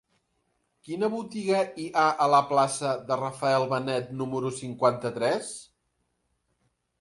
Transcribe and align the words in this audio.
Quina 0.85 1.09
botiga 1.15 1.59
hi 1.83 1.85
ha 2.01 2.05
a 2.25 2.27
la 2.35 2.39
plaça 2.53 2.95
de 3.11 3.19
Rafael 3.25 3.67
Benet 3.75 4.09
número 4.23 4.53
cinquanta-tres? 4.63 5.53